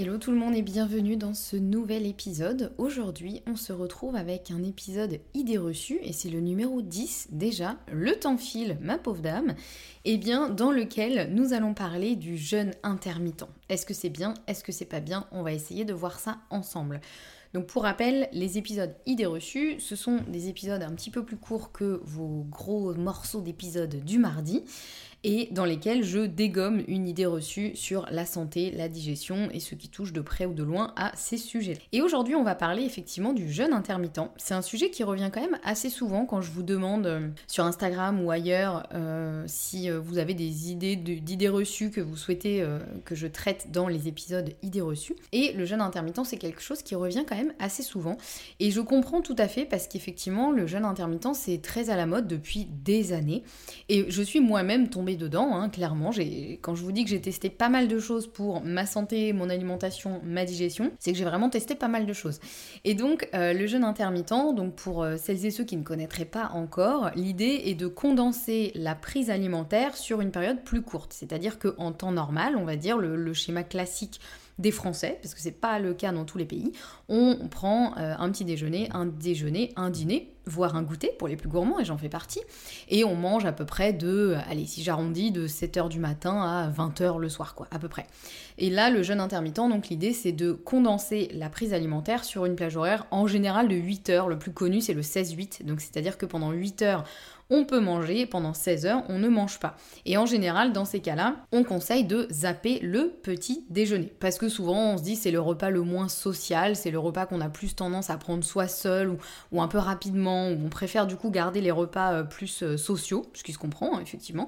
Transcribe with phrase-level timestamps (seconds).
[0.00, 2.72] Hello tout le monde et bienvenue dans ce nouvel épisode.
[2.78, 7.74] Aujourd'hui, on se retrouve avec un épisode idée reçue et c'est le numéro 10 déjà.
[7.92, 9.56] Le temps file, ma pauvre dame.
[10.04, 13.48] Et eh bien, dans lequel nous allons parler du jeûne intermittent.
[13.68, 14.34] Est-ce que c'est bien?
[14.46, 15.26] Est-ce que c'est pas bien?
[15.32, 17.00] On va essayer de voir ça ensemble.
[17.52, 21.38] Donc pour rappel, les épisodes idées reçues, ce sont des épisodes un petit peu plus
[21.38, 24.62] courts que vos gros morceaux d'épisodes du mardi
[25.24, 29.74] et dans lesquels je dégomme une idée reçue sur la santé, la digestion et ce
[29.74, 31.78] qui touche de près ou de loin à ces sujets.
[31.92, 34.20] Et aujourd'hui, on va parler effectivement du jeûne intermittent.
[34.36, 37.64] C'est un sujet qui revient quand même assez souvent quand je vous demande euh, sur
[37.64, 42.64] Instagram ou ailleurs euh, si euh, vous avez des idées d'idées reçues que vous souhaitez
[43.04, 45.16] que je traite dans les épisodes idées reçues.
[45.32, 48.16] Et le jeûne intermittent, c'est quelque chose qui revient quand même assez souvent.
[48.60, 52.06] Et je comprends tout à fait parce qu'effectivement, le jeûne intermittent, c'est très à la
[52.06, 53.42] mode depuis des années.
[53.88, 56.10] Et je suis moi-même tombée dedans, hein, clairement.
[56.60, 59.50] Quand je vous dis que j'ai testé pas mal de choses pour ma santé, mon
[59.50, 62.40] alimentation, ma digestion, c'est que j'ai vraiment testé pas mal de choses.
[62.84, 66.24] Et donc, euh, le jeûne intermittent, donc pour euh, celles et ceux qui ne connaîtraient
[66.24, 71.12] pas encore, l'idée est de condenser la prise alimentaire sur une période plus courte.
[71.12, 74.20] C'est-à-dire qu'en temps normal, on va dire le schéma classique
[74.58, 76.72] des Français, parce que c'est pas le cas dans tous les pays,
[77.08, 81.36] on prend euh, un petit déjeuner, un déjeuner, un dîner, voire un goûter pour les
[81.36, 82.40] plus gourmands, et j'en fais partie,
[82.88, 86.70] et on mange à peu près de, allez, si j'arrondis, de 7h du matin à
[86.70, 88.06] 20h le soir, quoi, à peu près.
[88.56, 92.56] Et là, le jeûne intermittent, donc l'idée c'est de condenser la prise alimentaire sur une
[92.56, 94.28] plage horaire en général de 8 heures.
[94.28, 97.04] Le plus connu c'est le 16-8, donc c'est-à-dire que pendant 8 heures,
[97.50, 99.76] on peut manger, pendant 16 heures, on ne mange pas.
[100.04, 104.12] Et en général, dans ces cas-là, on conseille de zapper le petit déjeuner.
[104.20, 107.26] Parce que souvent, on se dit c'est le repas le moins social, c'est le repas
[107.26, 109.16] qu'on a plus tendance à prendre soit seul
[109.50, 112.76] ou, un peu rapidement, ou on préfère du coup garder les repas euh, plus euh,
[112.76, 114.46] sociaux, ce qui se comprend, hein, effectivement.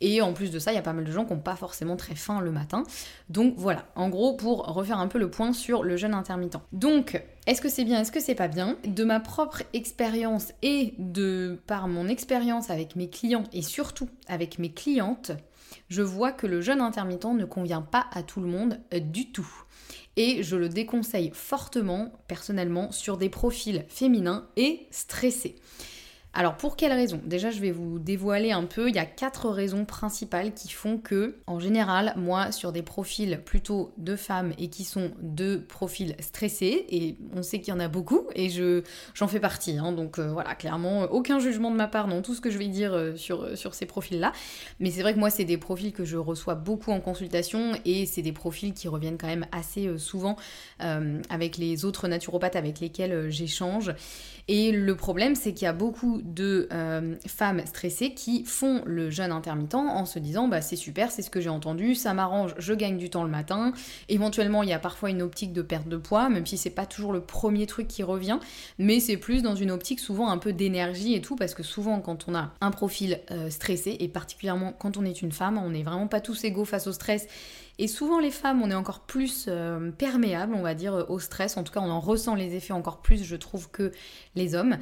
[0.00, 1.56] Et en plus de ça, il y a pas mal de gens qui n'ont pas
[1.56, 2.82] forcément très faim le matin.
[3.28, 6.58] Donc voilà, en gros, pour refaire un peu le point sur le jeûne intermittent.
[6.72, 8.76] Donc, est-ce que c'est bien, est-ce que c'est pas bien?
[8.84, 14.60] De ma propre expérience et de par mon expérience avec mes clients et surtout avec
[14.60, 15.32] mes clientes,
[15.88, 19.32] je vois que le jeûne intermittent ne convient pas à tout le monde euh, du
[19.32, 19.50] tout.
[20.16, 25.56] Et je le déconseille fortement, personnellement, sur des profils féminins et stressés.
[26.34, 29.50] Alors pour quelles raisons Déjà je vais vous dévoiler un peu, il y a quatre
[29.50, 34.68] raisons principales qui font que, en général, moi sur des profils plutôt de femmes et
[34.68, 38.82] qui sont de profils stressés, et on sait qu'il y en a beaucoup, et je
[39.12, 42.34] j'en fais partie, hein, donc euh, voilà, clairement, aucun jugement de ma part dans tout
[42.34, 44.32] ce que je vais dire euh, sur, euh, sur ces profils-là,
[44.80, 48.06] mais c'est vrai que moi c'est des profils que je reçois beaucoup en consultation, et
[48.06, 50.36] c'est des profils qui reviennent quand même assez souvent
[50.78, 53.94] avec les autres naturopathes avec lesquels j'échange,
[54.48, 59.10] et le problème c'est qu'il y a beaucoup de euh, femmes stressées qui font le
[59.10, 62.54] jeûne intermittent en se disant bah c'est super, c'est ce que j'ai entendu, ça m'arrange,
[62.58, 63.72] je gagne du temps le matin.
[64.08, 66.86] Éventuellement, il y a parfois une optique de perte de poids, même si c'est pas
[66.86, 68.38] toujours le premier truc qui revient,
[68.78, 72.00] mais c'est plus dans une optique souvent un peu d'énergie et tout, parce que souvent
[72.00, 75.70] quand on a un profil euh, stressé, et particulièrement quand on est une femme, on
[75.70, 77.26] n'est vraiment pas tous égaux face au stress
[77.82, 81.56] et souvent les femmes, on est encore plus euh, perméable, on va dire, au stress.
[81.56, 83.90] En tout cas, on en ressent les effets encore plus, je trouve, que
[84.36, 84.74] les hommes.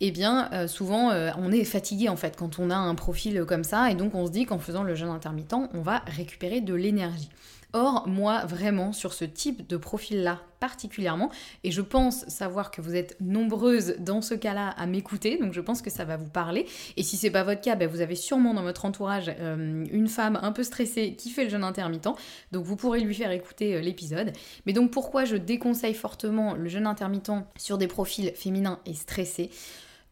[0.00, 2.96] Et eh bien, euh, souvent, euh, on est fatigué en fait quand on a un
[2.96, 3.92] profil comme ça.
[3.92, 7.30] Et donc, on se dit qu'en faisant le jeûne intermittent, on va récupérer de l'énergie.
[7.74, 11.30] Or, moi, vraiment, sur ce type de profil-là particulièrement,
[11.64, 15.60] et je pense savoir que vous êtes nombreuses dans ce cas-là à m'écouter, donc je
[15.60, 16.66] pense que ça va vous parler.
[16.96, 20.08] Et si c'est pas votre cas, ben vous avez sûrement dans votre entourage euh, une
[20.08, 22.08] femme un peu stressée qui fait le jeûne intermittent,
[22.52, 24.32] donc vous pourrez lui faire écouter euh, l'épisode.
[24.66, 29.50] Mais donc pourquoi je déconseille fortement le jeûne intermittent sur des profils féminins et stressés?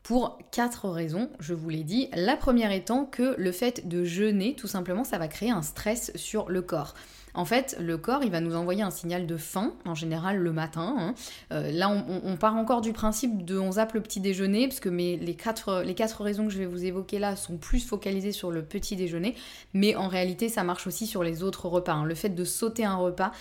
[0.02, 2.08] Pour quatre raisons, je vous l'ai dit.
[2.14, 6.12] La première étant que le fait de jeûner, tout simplement, ça va créer un stress
[6.14, 6.94] sur le corps.
[7.36, 10.52] En fait, le corps, il va nous envoyer un signal de faim, en général le
[10.52, 10.96] matin.
[10.98, 11.14] Hein.
[11.52, 14.88] Euh, là, on, part encore du principe de on zappe le petit déjeuner, parce que
[14.88, 18.96] les, quatre, raisons que je vais vous évoquer là sont plus focalisées sur le petit
[18.96, 19.34] déjeuner,
[19.74, 21.92] mais en réalité, ça marche aussi sur les autres repas.
[21.92, 22.06] Hein.
[22.06, 23.32] Le fait de sauter un repas,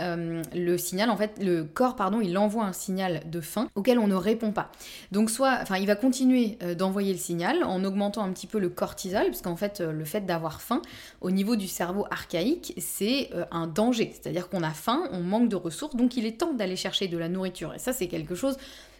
[0.00, 4.00] euh, le signal, en fait, le corps, pardon, il envoie un signal de faim auquel
[4.00, 4.72] on ne répond pas.
[5.12, 8.58] Donc, soit, enfin, il va continuer euh, d'envoyer le signal en augmentant un petit peu
[8.58, 10.82] le cortisol, parce qu'en fait, le fait d'avoir faim,
[11.20, 14.12] au niveau du cerveau archaïque, c'est un danger.
[14.12, 17.18] C'est-à-dire qu'on a faim, on manque de ressources, donc il est temps d'aller chercher de
[17.18, 17.74] la nourriture.
[17.74, 18.56] Et ça, c'est quelque chose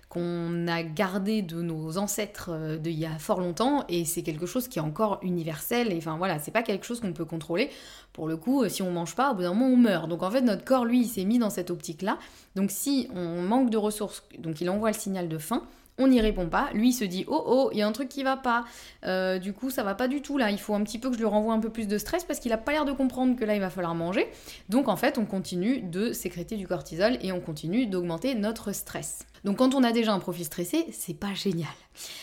[0.08, 4.46] qu'on a gardé de nos ancêtres euh, d'il y a fort longtemps et c'est quelque
[4.46, 7.68] chose qui est encore universel et enfin voilà c'est pas quelque chose qu'on peut contrôler
[8.12, 10.30] pour le coup si on mange pas au bout d'un moment on meurt donc en
[10.30, 12.18] fait notre corps lui il s'est mis dans cette optique là
[12.54, 15.64] donc si on manque de ressources donc il envoie le signal de faim
[15.98, 16.70] on n'y répond pas.
[16.74, 18.64] Lui, se dit Oh oh, il y a un truc qui va pas.
[19.04, 20.50] Euh, du coup, ça va pas du tout là.
[20.50, 22.40] Il faut un petit peu que je lui renvoie un peu plus de stress parce
[22.40, 24.28] qu'il a pas l'air de comprendre que là, il va falloir manger.
[24.68, 29.20] Donc, en fait, on continue de sécréter du cortisol et on continue d'augmenter notre stress.
[29.44, 31.68] Donc, quand on a déjà un profil stressé, c'est pas génial.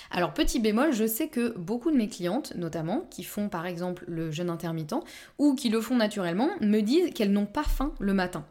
[0.10, 4.04] Alors, petit bémol, je sais que beaucoup de mes clientes, notamment, qui font par exemple
[4.08, 4.96] le jeûne intermittent
[5.38, 8.44] ou qui le font naturellement, me disent qu'elles n'ont pas faim le matin.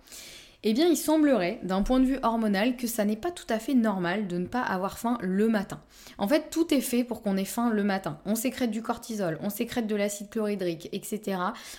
[0.62, 3.59] Eh bien, il semblerait, d'un point de vue hormonal, que ça n'est pas tout à
[3.59, 5.81] fait normal de ne pas avoir faim le matin.
[6.19, 8.19] En fait, tout est fait pour qu'on ait faim le matin.
[8.27, 11.39] On sécrète du cortisol, on sécrète de l'acide chlorhydrique, etc.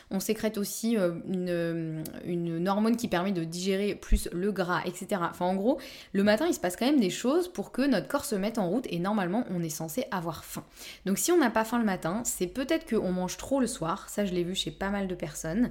[0.10, 5.22] On sécrète aussi euh, une, une, hormone qui permet de digérer plus le gras, etc.
[5.30, 5.80] Enfin, en gros,
[6.14, 8.58] le matin, il se passe quand même des choses pour que notre corps se mette
[8.58, 10.64] en route et normalement, on est censé avoir faim.
[11.06, 14.10] Donc, si on n'a pas faim le matin, c'est peut-être qu'on mange trop le soir.
[14.10, 15.70] Ça, je l'ai vu chez pas mal de personnes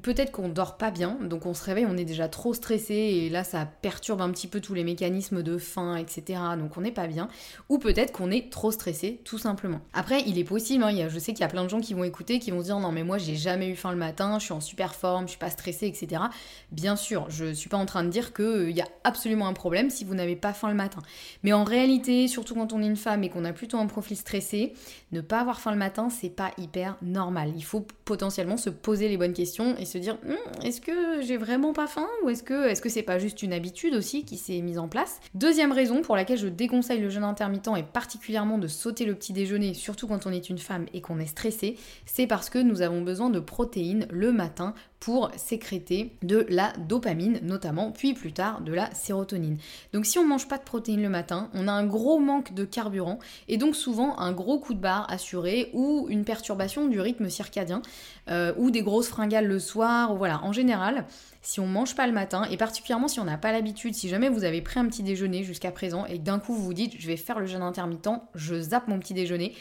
[0.00, 3.28] peut-être qu'on dort pas bien, donc on se réveille, on est déjà trop stressé et
[3.28, 6.40] là ça perturbe un petit peu tous les mécanismes de faim, etc.
[6.58, 7.28] Donc on n'est pas bien.
[7.68, 9.80] Ou peut-être qu'on est trop stressé, tout simplement.
[9.92, 12.04] Après, il est possible, hein, je sais qu'il y a plein de gens qui vont
[12.04, 14.44] écouter, qui vont se dire non mais moi j'ai jamais eu faim le matin, je
[14.44, 16.22] suis en super forme, je suis pas stressé, etc.
[16.70, 19.52] Bien sûr, je suis pas en train de dire qu'il euh, y a absolument un
[19.52, 21.00] problème si vous n'avez pas faim le matin.
[21.42, 24.16] Mais en réalité, surtout quand on est une femme et qu'on a plutôt un profil
[24.16, 24.74] stressé,
[25.10, 27.52] ne pas avoir faim le matin, c'est pas hyper normal.
[27.56, 31.36] Il faut potentiellement se poser les bonnes questions et se dire hum, est-ce que j'ai
[31.36, 34.36] vraiment pas faim ou est-ce que est-ce que c'est pas juste une habitude aussi qui
[34.36, 35.20] s'est mise en place?
[35.34, 39.32] Deuxième raison pour laquelle je déconseille le jeûne intermittent et particulièrement de sauter le petit
[39.32, 41.76] déjeuner, surtout quand on est une femme et qu'on est stressé,
[42.06, 47.40] c'est parce que nous avons besoin de protéines le matin pour sécréter de la dopamine
[47.42, 49.58] notamment, puis plus tard de la sérotonine.
[49.92, 52.64] Donc si on mange pas de protéines le matin, on a un gros manque de
[52.64, 53.18] carburant
[53.48, 57.82] et donc souvent un gros coup de barre assuré ou une perturbation du rythme circadien
[58.30, 60.14] euh, ou des grosses fringales le soir.
[60.14, 61.04] Voilà, en général,
[61.40, 64.28] si on mange pas le matin et particulièrement si on n'a pas l'habitude, si jamais
[64.28, 67.08] vous avez pris un petit déjeuner jusqu'à présent et d'un coup vous vous dites je
[67.08, 69.52] vais faire le jeûne intermittent, je zappe mon petit déjeuner,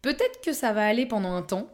[0.00, 1.68] peut-être que ça va aller pendant un temps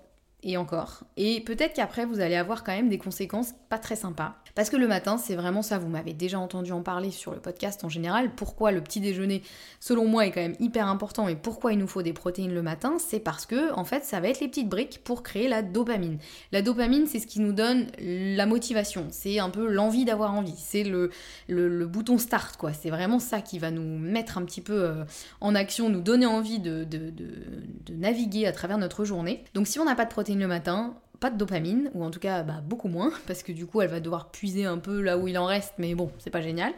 [0.44, 1.02] et encore.
[1.16, 4.36] Et peut-être qu'après, vous allez avoir quand même des conséquences pas très sympas.
[4.54, 7.40] Parce que le matin, c'est vraiment ça, vous m'avez déjà entendu en parler sur le
[7.40, 8.34] podcast en général.
[8.34, 9.42] Pourquoi le petit déjeuner,
[9.80, 12.62] selon moi, est quand même hyper important et pourquoi il nous faut des protéines le
[12.62, 15.62] matin, c'est parce que, en fait, ça va être les petites briques pour créer la
[15.62, 16.18] dopamine.
[16.52, 20.56] La dopamine, c'est ce qui nous donne la motivation, c'est un peu l'envie d'avoir envie,
[20.56, 21.10] c'est le,
[21.48, 22.72] le, bouton start, quoi.
[22.72, 25.04] C'est vraiment ça qui va nous mettre un petit peu euh,
[25.40, 29.44] en action, nous donner envie de, de, de naviguer à travers notre journée.
[29.54, 30.94] Donc si on n'a pas de protéines le matin,
[31.30, 34.00] de dopamine, ou en tout cas bah, beaucoup moins, parce que du coup elle va
[34.00, 36.72] devoir puiser un peu là où il en reste, mais bon, c'est pas génial.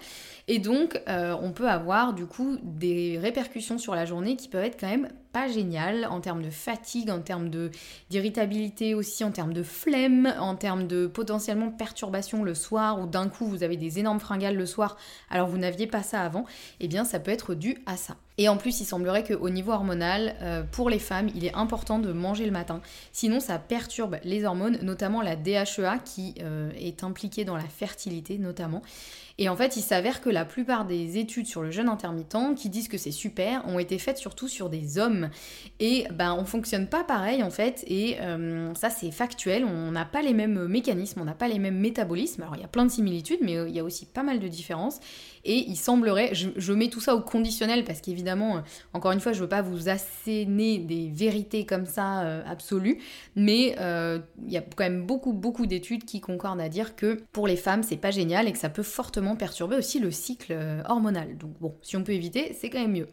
[0.48, 4.64] Et donc euh, on peut avoir du coup des répercussions sur la journée qui peuvent
[4.64, 7.50] être quand même pas géniales en termes de fatigue, en termes
[8.08, 13.28] d'irritabilité aussi, en termes de flemme, en termes de potentiellement perturbation le soir, ou d'un
[13.28, 14.96] coup vous avez des énormes fringales le soir
[15.28, 16.46] alors vous n'aviez pas ça avant,
[16.80, 18.16] et eh bien ça peut être dû à ça.
[18.38, 21.98] Et en plus, il semblerait qu'au niveau hormonal, euh, pour les femmes, il est important
[21.98, 22.82] de manger le matin.
[23.12, 28.36] Sinon, ça perturbe les hormones, notamment la DHEA qui euh, est impliquée dans la fertilité
[28.36, 28.82] notamment.
[29.38, 32.70] Et en fait, il s'avère que la plupart des études sur le jeûne intermittent qui
[32.70, 35.25] disent que c'est super ont été faites surtout sur des hommes.
[35.80, 37.84] Et ben, on fonctionne pas pareil en fait.
[37.86, 39.64] Et euh, ça, c'est factuel.
[39.64, 42.42] On n'a pas les mêmes mécanismes, on n'a pas les mêmes métabolismes.
[42.42, 44.48] Alors, il y a plein de similitudes, mais il y a aussi pas mal de
[44.48, 45.00] différences.
[45.46, 48.60] Et il semblerait, je, mets tout ça au conditionnel parce qu'évidemment, euh,
[48.92, 52.98] encore une fois, je veux pas vous asséner des vérités comme ça euh, absolues,
[53.36, 57.22] mais euh, il y a quand même beaucoup, beaucoup d'études qui concordent à dire que
[57.30, 60.82] pour les femmes, c'est pas génial et que ça peut fortement perturber aussi le cycle
[60.88, 61.38] hormonal.
[61.38, 63.08] Donc bon, si on peut éviter, c'est quand même mieux.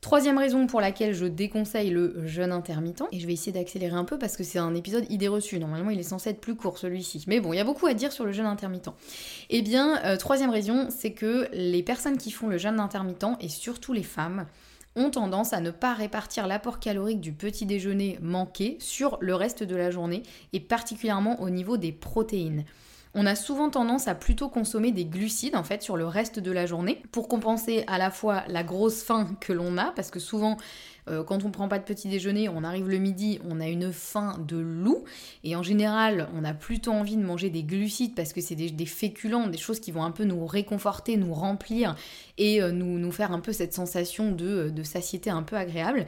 [0.00, 4.04] Troisième raison pour laquelle je déconseille le jeûne intermittent, et je vais essayer d'accélérer un
[4.04, 6.78] peu parce que c'est un épisode idée reçue, normalement il est censé être plus court
[6.78, 8.88] celui-ci, mais bon, il y a beaucoup à dire sur le jeûne intermittent.
[9.50, 13.50] Eh bien, euh, troisième raison, c'est que les personnes qui font le jeûne intermittent, et
[13.50, 14.46] surtout les femmes,
[14.96, 19.62] ont tendance à ne pas répartir l'apport calorique du petit déjeuner manqué sur le reste
[19.62, 20.22] de la journée,
[20.54, 22.64] et particulièrement au niveau des protéines
[23.14, 26.52] on a souvent tendance à plutôt consommer des glucides en fait sur le reste de
[26.52, 30.20] la journée pour compenser à la fois la grosse faim que l'on a parce que
[30.20, 30.56] souvent
[31.08, 33.92] euh, quand on prend pas de petit déjeuner, on arrive le midi, on a une
[33.92, 35.04] faim de loup
[35.44, 38.86] et en général, on a plutôt envie de manger des glucides parce que c'est des,
[38.86, 41.96] féculents, des choses qui vont un peu nous réconforter, nous remplir
[42.38, 46.06] et euh, nous, faire un peu cette sensation de, de satiété un peu agréable.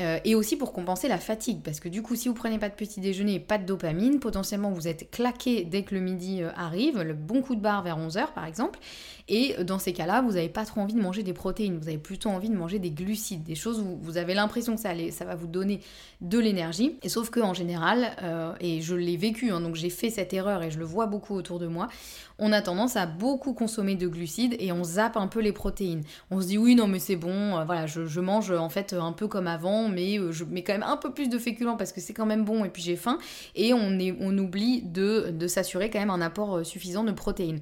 [0.00, 2.68] Euh, et aussi pour compenser la fatigue, parce que du coup, si vous prenez pas
[2.68, 6.50] de petit déjeuner pas de dopamine, potentiellement vous êtes claqué dès que le midi euh,
[6.56, 8.80] arrive, le bon coup de barre vers 11h par exemple,
[9.28, 11.86] et euh, dans ces cas-là, vous n'avez pas trop envie de manger des protéines, vous
[11.86, 15.24] avez plutôt envie de manger des glucides, des choses où vous avez l'impression que ça,
[15.24, 15.78] va vous donner
[16.20, 18.16] de l'énergie, et sauf que en général,
[18.60, 21.34] et je l'ai vécu, hein, donc j'ai fait cette erreur et je le vois beaucoup
[21.34, 21.88] autour de moi,
[22.38, 26.02] on a tendance à beaucoup consommer de glucides et on zappe un peu les protéines.
[26.32, 29.28] On se dit oui non mais c'est bon, voilà, je mange en fait un peu
[29.28, 32.00] comme avant mais euh, je mets quand même un peu plus de féculents parce que
[32.00, 33.18] c'est quand même bon et puis j'ai faim.
[33.54, 37.60] Et on, on oublie de, de s'assurer quand même un apport euh, suffisant de protéines.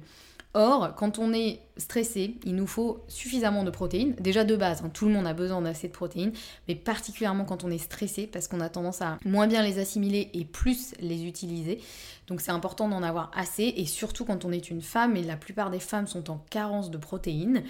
[0.55, 4.15] Or, quand on est stressé, il nous faut suffisamment de protéines.
[4.19, 6.33] Déjà de base, hein, tout le monde a besoin d'assez de protéines,
[6.67, 10.29] mais particulièrement quand on est stressé, parce qu'on a tendance à moins bien les assimiler
[10.33, 11.79] et plus les utiliser.
[12.27, 15.35] Donc c'est important d'en avoir assez, et surtout quand on est une femme, et la
[15.35, 17.63] plupart des femmes sont en carence de protéines,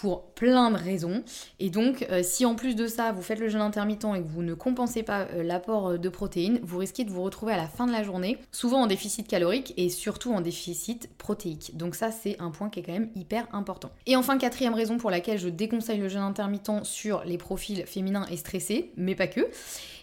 [0.00, 1.22] pour plein de raisons.
[1.58, 4.28] Et donc, euh, si en plus de ça, vous faites le jeûne intermittent et que
[4.28, 7.58] vous ne compensez pas euh, l'apport euh, de protéines, vous risquez de vous retrouver à
[7.58, 11.76] la fin de la journée, souvent en déficit calorique et surtout en déficit protéique.
[11.76, 13.90] Donc ça, c'est un point qui est quand même hyper important.
[14.06, 18.26] Et enfin, quatrième raison pour laquelle je déconseille le jeûne intermittent sur les profils féminins
[18.30, 19.48] et stressés, mais pas que,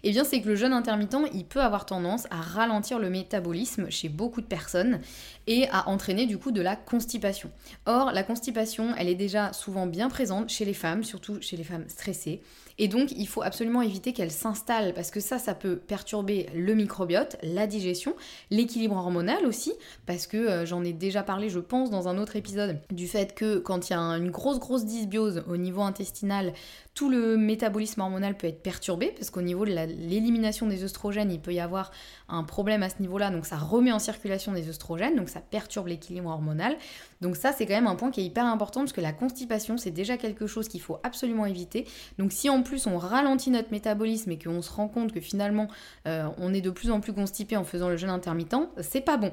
[0.03, 3.89] eh bien c'est que le jeûne intermittent, il peut avoir tendance à ralentir le métabolisme
[3.89, 4.99] chez beaucoup de personnes
[5.47, 7.49] et à entraîner du coup de la constipation.
[7.85, 11.63] Or, la constipation, elle est déjà souvent bien présente chez les femmes, surtout chez les
[11.63, 12.41] femmes stressées.
[12.79, 16.75] Et donc, il faut absolument éviter qu'elle s'installe parce que ça, ça peut perturber le
[16.75, 18.15] microbiote, la digestion,
[18.51, 19.73] l'équilibre hormonal aussi,
[20.05, 23.33] parce que euh, j'en ai déjà parlé, je pense, dans un autre épisode, du fait
[23.37, 26.53] que quand il y a une grosse, grosse dysbiose au niveau intestinal,
[26.97, 31.39] tout le métabolisme hormonal peut être perturbé parce qu'au niveau de l'élimination des œstrogènes, il
[31.39, 31.91] peut y avoir
[32.27, 35.89] un problème à ce niveau-là, donc ça remet en circulation des œstrogènes, donc ça perturbe
[35.89, 36.75] l'équilibre hormonal.
[37.21, 39.77] Donc ça, c'est quand même un point qui est hyper important parce que la constipation,
[39.77, 41.85] c'est déjà quelque chose qu'il faut absolument éviter.
[42.17, 45.67] Donc si en plus on ralentit notre métabolisme et qu'on se rend compte que finalement
[46.07, 49.17] euh, on est de plus en plus constipé en faisant le jeûne intermittent, c'est pas
[49.17, 49.31] bon.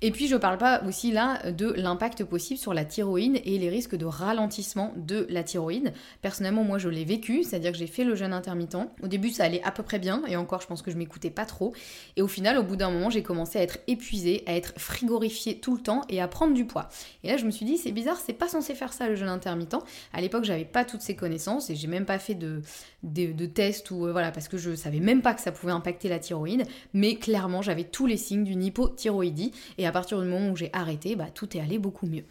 [0.00, 3.68] Et puis je parle pas aussi là de l'impact possible sur la thyroïde et les
[3.68, 5.92] risques de ralentissement de la thyroïde.
[6.22, 8.76] Personnellement, moi je vécu, c'est-à-dire que j'ai fait le jeûne intermittent.
[9.02, 11.30] Au début, ça allait à peu près bien et encore, je pense que je m'écoutais
[11.30, 11.74] pas trop.
[12.16, 15.58] Et au final, au bout d'un moment, j'ai commencé à être épuisée, à être frigorifiée
[15.58, 16.88] tout le temps et à prendre du poids.
[17.24, 19.28] Et là, je me suis dit, c'est bizarre, c'est pas censé faire ça le jeûne
[19.28, 19.76] intermittent.
[20.12, 22.62] À l'époque, j'avais pas toutes ces connaissances et j'ai même pas fait de,
[23.02, 26.08] de, tests ou euh, voilà, parce que je savais même pas que ça pouvait impacter
[26.08, 26.64] la thyroïde.
[26.94, 30.70] Mais clairement, j'avais tous les signes d'une hypothyroïdie et à partir du moment où j'ai
[30.72, 32.24] arrêté, bah, tout est allé beaucoup mieux.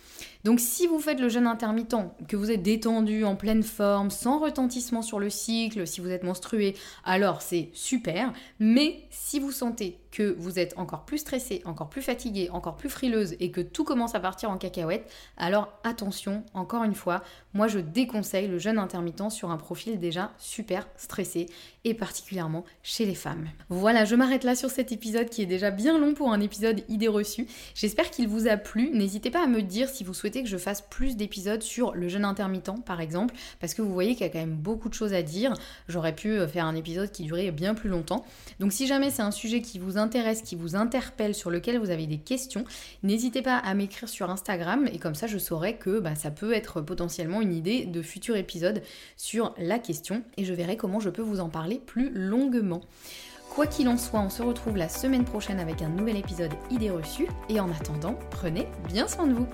[0.47, 1.97] Donc si vous faites le jeûne intermittent,
[2.29, 6.23] que vous êtes détendu, en pleine forme, sans retentissement sur le cycle, si vous êtes
[6.23, 6.73] menstrué,
[7.03, 8.31] alors c'est super.
[8.57, 12.89] Mais si vous sentez que vous êtes encore plus stressé, encore plus fatigué, encore plus
[12.89, 15.07] frileuse et que tout commence à partir en cacahuète,
[15.37, 17.21] alors attention, encore une fois,
[17.53, 21.45] moi je déconseille le jeûne intermittent sur un profil déjà super stressé
[21.83, 23.47] et particulièrement chez les femmes.
[23.69, 26.83] Voilà, je m'arrête là sur cet épisode qui est déjà bien long pour un épisode
[26.89, 27.45] idée reçue.
[27.75, 28.89] J'espère qu'il vous a plu.
[28.93, 32.09] N'hésitez pas à me dire si vous souhaitez que je fasse plus d'épisodes sur le
[32.09, 34.95] jeûne intermittent par exemple, parce que vous voyez qu'il y a quand même beaucoup de
[34.95, 35.53] choses à dire.
[35.87, 38.25] J'aurais pu euh, faire un épisode qui durait bien plus longtemps.
[38.59, 40.06] Donc si jamais c'est un sujet qui vous intéresse,
[40.43, 42.65] qui vous interpelle, sur lequel vous avez des questions,
[43.03, 46.53] n'hésitez pas à m'écrire sur Instagram et comme ça je saurai que bah, ça peut
[46.53, 48.81] être potentiellement une idée de futur épisode
[49.15, 52.81] sur la question et je verrai comment je peux vous en parler plus longuement.
[53.49, 56.91] Quoi qu'il en soit, on se retrouve la semaine prochaine avec un nouvel épisode Idées
[56.91, 59.47] reçues et en attendant, prenez bien soin de vous.